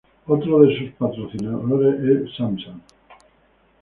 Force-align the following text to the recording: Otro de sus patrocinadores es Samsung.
Otro 0.25 0.59
de 0.63 0.75
sus 0.79 0.89
patrocinadores 0.93 1.99
es 2.25 2.35
Samsung. 2.35 2.79